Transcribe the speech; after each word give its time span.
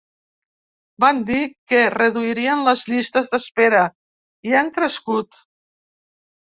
Van 1.03 1.19
dir 1.27 1.41
que 1.73 1.83
reduirien 1.97 2.65
les 2.71 2.87
llistes 2.93 3.31
d’espera, 3.35 3.85
i 4.51 4.61
han 4.63 4.77
crescut. 4.81 5.43